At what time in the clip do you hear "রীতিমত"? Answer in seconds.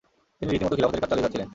0.53-0.71